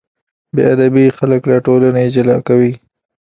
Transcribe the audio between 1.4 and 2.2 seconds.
له ټولنې